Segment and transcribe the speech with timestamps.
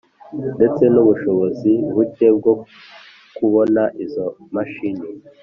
[0.55, 2.53] Ndetse n ubushobozi buke bwo
[3.35, 5.05] kubona izo mashini